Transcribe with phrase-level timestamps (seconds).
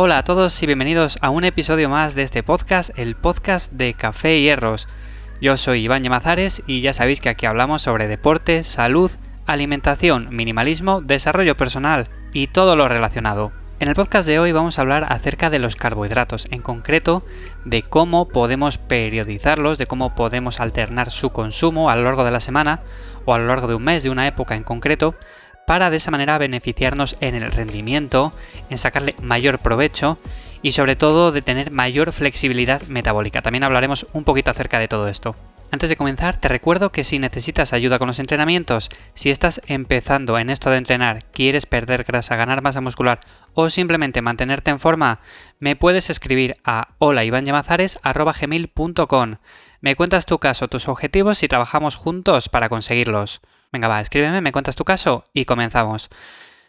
[0.00, 3.94] Hola a todos y bienvenidos a un episodio más de este podcast, el podcast de
[3.94, 4.86] Café y Hierros.
[5.40, 9.10] Yo soy Iván Yamazares y ya sabéis que aquí hablamos sobre deporte, salud,
[9.44, 13.50] alimentación, minimalismo, desarrollo personal y todo lo relacionado.
[13.80, 17.24] En el podcast de hoy vamos a hablar acerca de los carbohidratos, en concreto
[17.64, 22.38] de cómo podemos periodizarlos, de cómo podemos alternar su consumo a lo largo de la
[22.38, 22.82] semana
[23.24, 25.16] o a lo largo de un mes, de una época en concreto,
[25.68, 28.32] para de esa manera beneficiarnos en el rendimiento,
[28.70, 30.18] en sacarle mayor provecho
[30.62, 33.42] y sobre todo de tener mayor flexibilidad metabólica.
[33.42, 35.34] También hablaremos un poquito acerca de todo esto.
[35.70, 40.38] Antes de comenzar, te recuerdo que si necesitas ayuda con los entrenamientos, si estás empezando
[40.38, 43.20] en esto de entrenar, quieres perder grasa, ganar masa muscular
[43.52, 45.20] o simplemente mantenerte en forma,
[45.58, 49.36] me puedes escribir a holaivanyamazares.com.
[49.82, 53.42] Me cuentas tu caso, tus objetivos y trabajamos juntos para conseguirlos.
[53.72, 56.08] Venga, va, escríbeme, me cuentas tu caso y comenzamos.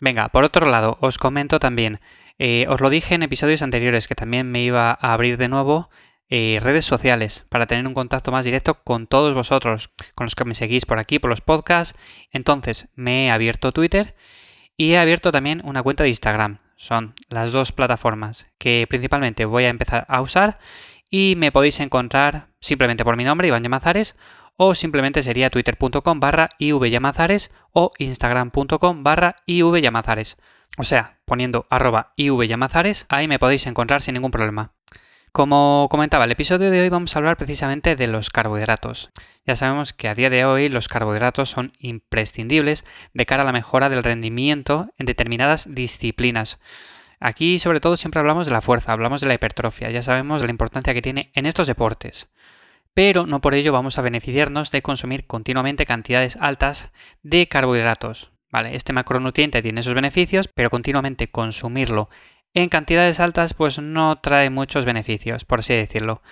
[0.00, 2.00] Venga, por otro lado, os comento también,
[2.38, 5.90] eh, os lo dije en episodios anteriores que también me iba a abrir de nuevo
[6.30, 10.44] eh, redes sociales para tener un contacto más directo con todos vosotros, con los que
[10.44, 11.98] me seguís por aquí, por los podcasts.
[12.32, 14.14] Entonces, me he abierto Twitter
[14.76, 16.58] y he abierto también una cuenta de Instagram.
[16.76, 20.58] Son las dos plataformas que principalmente voy a empezar a usar
[21.10, 24.14] y me podéis encontrar simplemente por mi nombre, Iván Llamazares,
[24.58, 30.36] o simplemente sería twitter.com barra ivyamazares o instagram.com barra ivyamazares.
[30.76, 34.72] O sea, poniendo arroba ivyamazares, ahí me podéis encontrar sin ningún problema.
[35.30, 39.10] Como comentaba, el episodio de hoy vamos a hablar precisamente de los carbohidratos.
[39.46, 43.52] Ya sabemos que a día de hoy los carbohidratos son imprescindibles de cara a la
[43.52, 46.58] mejora del rendimiento en determinadas disciplinas.
[47.20, 50.50] Aquí sobre todo siempre hablamos de la fuerza, hablamos de la hipertrofia, ya sabemos la
[50.50, 52.28] importancia que tiene en estos deportes
[52.94, 56.92] pero no por ello vamos a beneficiarnos de consumir continuamente cantidades altas
[57.22, 58.30] de carbohidratos.
[58.50, 62.08] Vale, este macronutriente tiene sus beneficios, pero continuamente consumirlo
[62.54, 66.22] en cantidades altas pues no trae muchos beneficios, por así decirlo.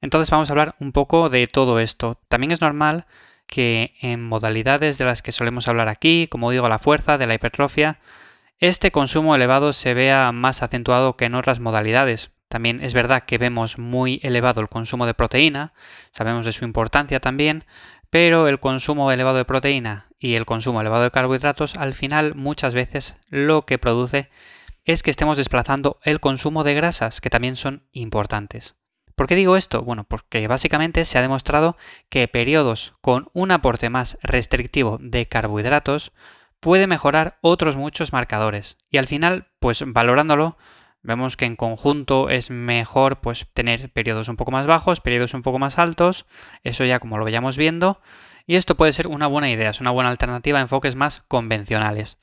[0.00, 2.20] Entonces vamos a hablar un poco de todo esto.
[2.28, 3.06] También es normal
[3.46, 7.34] que en modalidades de las que solemos hablar aquí, como digo, la fuerza, de la
[7.34, 7.98] hipertrofia,
[8.58, 12.30] este consumo elevado se vea más acentuado que en otras modalidades.
[12.54, 15.72] También es verdad que vemos muy elevado el consumo de proteína,
[16.12, 17.64] sabemos de su importancia también,
[18.10, 22.72] pero el consumo elevado de proteína y el consumo elevado de carbohidratos al final muchas
[22.72, 24.30] veces lo que produce
[24.84, 28.76] es que estemos desplazando el consumo de grasas, que también son importantes.
[29.16, 29.82] ¿Por qué digo esto?
[29.82, 31.76] Bueno, porque básicamente se ha demostrado
[32.08, 36.12] que periodos con un aporte más restrictivo de carbohidratos
[36.60, 38.76] puede mejorar otros muchos marcadores.
[38.90, 40.56] Y al final, pues valorándolo,
[41.04, 45.42] Vemos que en conjunto es mejor pues tener periodos un poco más bajos, periodos un
[45.42, 46.24] poco más altos,
[46.62, 48.00] eso ya como lo vayamos viendo,
[48.46, 52.16] y esto puede ser una buena idea, es una buena alternativa a enfoques más convencionales.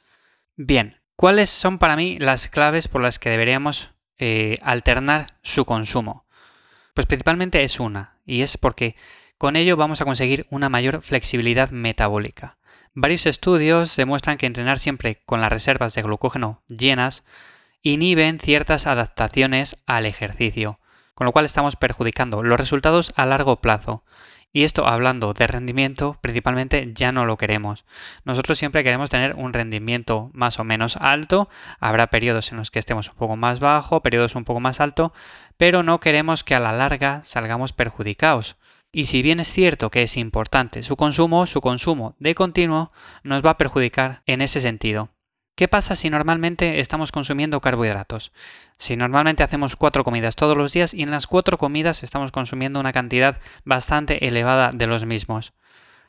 [0.56, 6.26] Bien, ¿cuáles son para mí las claves por las que deberíamos eh, alternar su consumo?
[6.96, 8.96] Pues principalmente es una, y es porque
[9.38, 12.58] con ello vamos a conseguir una mayor flexibilidad metabólica.
[12.96, 17.24] Varios estudios demuestran que entrenar siempre con las reservas de glucógeno llenas
[17.82, 20.80] inhiben ciertas adaptaciones al ejercicio,
[21.14, 24.04] con lo cual estamos perjudicando los resultados a largo plazo.
[24.54, 27.86] Y esto hablando de rendimiento, principalmente ya no lo queremos.
[28.26, 31.48] Nosotros siempre queremos tener un rendimiento más o menos alto.
[31.80, 35.14] Habrá periodos en los que estemos un poco más bajo, periodos un poco más alto,
[35.56, 38.58] pero no queremos que a la larga salgamos perjudicados.
[38.92, 42.92] Y si bien es cierto que es importante su consumo, su consumo de continuo
[43.24, 45.12] nos va a perjudicar en ese sentido.
[45.62, 48.32] ¿Qué pasa si normalmente estamos consumiendo carbohidratos?
[48.80, 52.80] Si normalmente hacemos cuatro comidas todos los días y en las cuatro comidas estamos consumiendo
[52.80, 55.54] una cantidad bastante elevada de los mismos.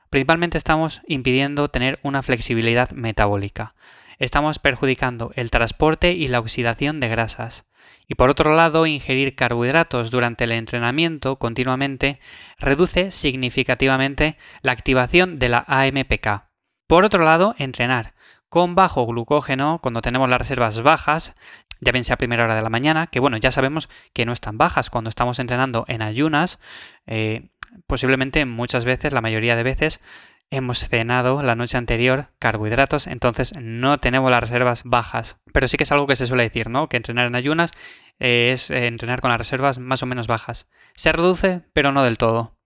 [0.08, 3.74] Principalmente estamos impidiendo tener una flexibilidad metabólica.
[4.18, 7.66] Estamos perjudicando el transporte y la oxidación de grasas.
[8.08, 12.21] Y por otro lado, ingerir carbohidratos durante el entrenamiento continuamente
[12.56, 16.48] reduce significativamente la activación de la AMPK.
[16.86, 18.15] Por otro lado, entrenar
[18.53, 21.34] con bajo glucógeno, cuando tenemos las reservas bajas,
[21.81, 24.33] ya bien sea a primera hora de la mañana, que bueno, ya sabemos que no
[24.34, 26.59] están bajas cuando estamos entrenando en ayunas,
[27.07, 27.49] eh,
[27.87, 30.03] posiblemente muchas veces, la mayoría de veces,
[30.51, 35.39] hemos cenado la noche anterior carbohidratos, entonces no tenemos las reservas bajas.
[35.54, 36.91] Pero sí que es algo que se suele decir, ¿no?
[36.91, 37.71] Que entrenar en ayunas
[38.21, 40.69] eh, es eh, entrenar con las reservas más o menos bajas.
[40.95, 42.59] Se reduce, pero no del todo.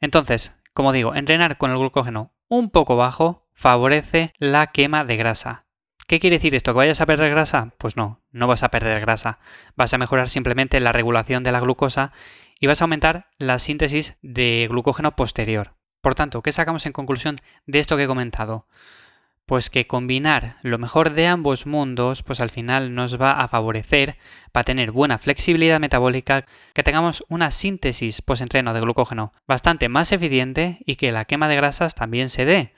[0.00, 5.66] Entonces, como digo, entrenar con el glucógeno un poco bajo favorece la quema de grasa.
[6.08, 6.72] ¿Qué quiere decir esto?
[6.72, 7.74] ¿Que vayas a perder grasa?
[7.78, 9.38] Pues no, no vas a perder grasa.
[9.76, 12.12] Vas a mejorar simplemente la regulación de la glucosa
[12.58, 15.76] y vas a aumentar la síntesis de glucógeno posterior.
[16.00, 17.36] Por tanto, ¿qué sacamos en conclusión
[17.66, 18.66] de esto que he comentado?
[19.46, 24.18] Pues que combinar lo mejor de ambos mundos, pues al final nos va a favorecer
[24.50, 30.78] para tener buena flexibilidad metabólica, que tengamos una síntesis post-entreno de glucógeno bastante más eficiente
[30.84, 32.74] y que la quema de grasas también se dé.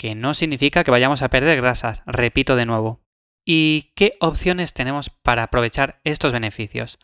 [0.00, 3.02] Que no significa que vayamos a perder grasas, repito de nuevo.
[3.44, 6.98] ¿Y qué opciones tenemos para aprovechar estos beneficios?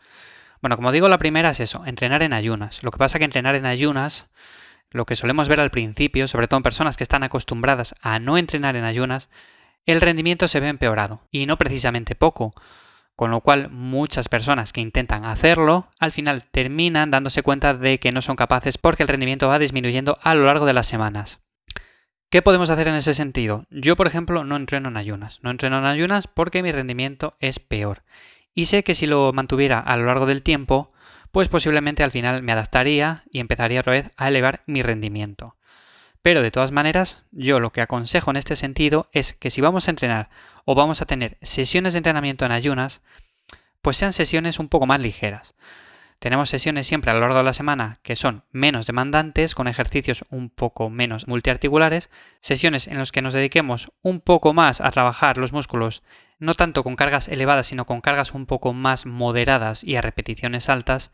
[0.63, 2.81] Bueno, como digo, la primera es eso, entrenar en ayunas.
[2.81, 4.31] Lo que pasa es que entrenar en ayunas
[4.89, 8.35] lo que solemos ver al principio, sobre todo en personas que están acostumbradas a no
[8.35, 9.29] entrenar en ayunas,
[9.85, 12.55] el rendimiento se ve empeorado, y no precisamente poco,
[13.15, 18.11] con lo cual muchas personas que intentan hacerlo al final terminan dándose cuenta de que
[18.11, 21.41] no son capaces porque el rendimiento va disminuyendo a lo largo de las semanas.
[22.29, 23.65] ¿Qué podemos hacer en ese sentido?
[23.69, 25.39] Yo, por ejemplo, no entreno en ayunas.
[25.43, 28.03] No entreno en ayunas porque mi rendimiento es peor.
[28.53, 30.91] Y sé que si lo mantuviera a lo largo del tiempo,
[31.31, 35.55] pues posiblemente al final me adaptaría y empezaría otra vez a elevar mi rendimiento.
[36.21, 39.87] Pero de todas maneras, yo lo que aconsejo en este sentido es que si vamos
[39.87, 40.29] a entrenar
[40.65, 42.99] o vamos a tener sesiones de entrenamiento en ayunas,
[43.81, 45.55] pues sean sesiones un poco más ligeras.
[46.19, 50.25] Tenemos sesiones siempre a lo largo de la semana que son menos demandantes, con ejercicios
[50.29, 52.09] un poco menos multiarticulares,
[52.39, 56.01] sesiones en las que nos dediquemos un poco más a trabajar los músculos,
[56.39, 60.69] no tanto con cargas elevadas, sino con cargas un poco más moderadas y a repeticiones
[60.69, 61.11] altas,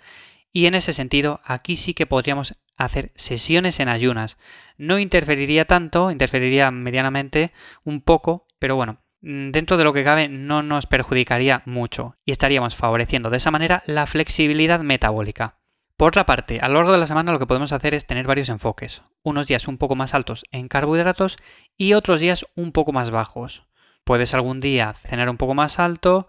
[0.54, 4.38] y en ese sentido aquí sí que podríamos hacer sesiones en ayunas.
[4.78, 7.52] No interferiría tanto, interferiría medianamente
[7.84, 12.76] un poco, pero bueno, dentro de lo que cabe no nos perjudicaría mucho y estaríamos
[12.76, 15.60] favoreciendo de esa manera la flexibilidad metabólica.
[15.96, 18.28] Por otra parte, a lo largo de la semana lo que podemos hacer es tener
[18.28, 21.38] varios enfoques, unos días un poco más altos en carbohidratos
[21.78, 23.66] y otros días un poco más bajos.
[24.04, 26.28] Puedes algún día cenar un poco más alto,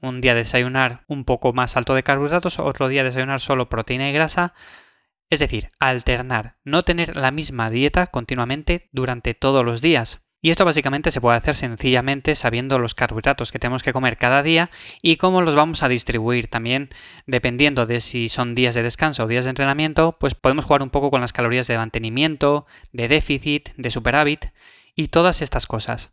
[0.00, 4.12] un día desayunar un poco más alto de carbohidratos, otro día desayunar solo proteína y
[4.12, 4.54] grasa,
[5.28, 10.20] es decir, alternar, no tener la misma dieta continuamente durante todos los días.
[10.40, 14.44] Y esto básicamente se puede hacer sencillamente sabiendo los carbohidratos que tenemos que comer cada
[14.44, 14.70] día
[15.02, 16.90] y cómo los vamos a distribuir también
[17.26, 20.90] dependiendo de si son días de descanso o días de entrenamiento, pues podemos jugar un
[20.90, 24.46] poco con las calorías de mantenimiento, de déficit, de superávit
[24.94, 26.10] y todas estas cosas.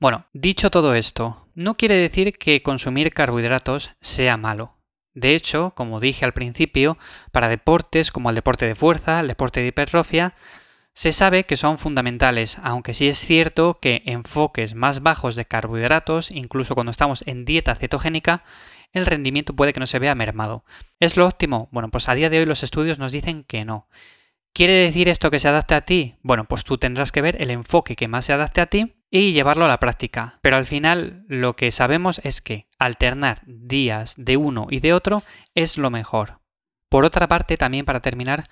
[0.00, 4.78] Bueno, dicho todo esto, no quiere decir que consumir carbohidratos sea malo.
[5.12, 6.96] De hecho, como dije al principio,
[7.32, 10.34] para deportes como el deporte de fuerza, el deporte de hipertrofia,
[10.98, 16.32] se sabe que son fundamentales, aunque sí es cierto que enfoques más bajos de carbohidratos,
[16.32, 18.42] incluso cuando estamos en dieta cetogénica,
[18.92, 20.64] el rendimiento puede que no se vea mermado.
[20.98, 21.68] ¿Es lo óptimo?
[21.70, 23.86] Bueno, pues a día de hoy los estudios nos dicen que no.
[24.52, 26.16] ¿Quiere decir esto que se adapte a ti?
[26.22, 29.32] Bueno, pues tú tendrás que ver el enfoque que más se adapte a ti y
[29.32, 30.40] llevarlo a la práctica.
[30.42, 35.22] Pero al final lo que sabemos es que alternar días de uno y de otro
[35.54, 36.40] es lo mejor.
[36.88, 38.48] Por otra parte, también para terminar,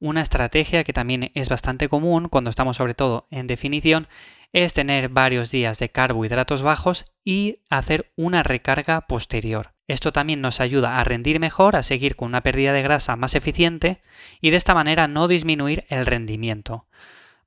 [0.00, 4.08] una estrategia que también es bastante común cuando estamos sobre todo en definición
[4.52, 9.72] es tener varios días de carbohidratos bajos y hacer una recarga posterior.
[9.86, 13.34] Esto también nos ayuda a rendir mejor, a seguir con una pérdida de grasa más
[13.34, 14.02] eficiente
[14.40, 16.86] y de esta manera no disminuir el rendimiento.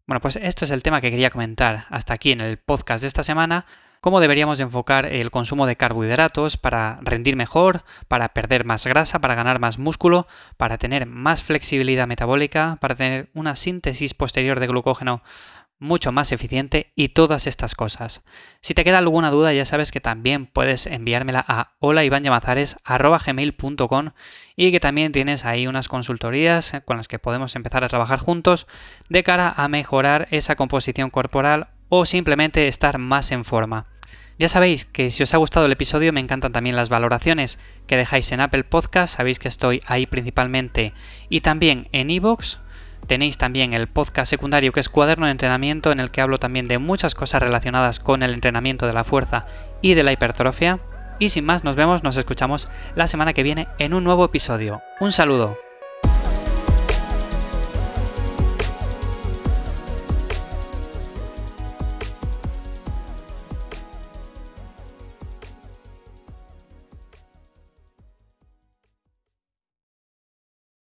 [0.08, 3.08] Bueno, pues esto es el tema que quería comentar hasta aquí en el podcast de
[3.08, 3.66] esta semana
[4.02, 9.36] cómo deberíamos enfocar el consumo de carbohidratos para rendir mejor, para perder más grasa, para
[9.36, 10.26] ganar más músculo,
[10.58, 15.22] para tener más flexibilidad metabólica, para tener una síntesis posterior de glucógeno
[15.78, 18.24] mucho más eficiente y todas estas cosas.
[18.62, 24.12] Si te queda alguna duda ya sabes que también puedes enviármela a holaivanllamazares.com
[24.56, 28.68] y que también tienes ahí unas consultorías con las que podemos empezar a trabajar juntos
[29.10, 33.91] de cara a mejorar esa composición corporal o simplemente estar más en forma.
[34.42, 37.96] Ya sabéis que si os ha gustado el episodio me encantan también las valoraciones que
[37.96, 40.94] dejáis en Apple Podcast, sabéis que estoy ahí principalmente
[41.30, 42.58] y también en iVoox.
[43.06, 46.68] Tenéis también el podcast secundario que es Cuaderno de Entrenamiento en el que hablo también
[46.68, 49.46] de muchas cosas relacionadas con el entrenamiento de la fuerza
[49.80, 50.80] y de la hipertrofia.
[51.20, 54.82] Y sin más, nos vemos, nos escuchamos la semana que viene en un nuevo episodio.
[55.00, 55.56] Un saludo.